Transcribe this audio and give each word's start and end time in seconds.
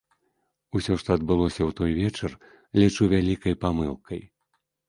Усё, 0.77 0.93
што 1.03 1.09
адбылося 1.17 1.61
ў 1.65 1.71
той 1.77 1.91
вечар, 1.99 2.35
лічу 2.81 3.11
вялікай 3.15 3.53
памылкай. 3.67 4.21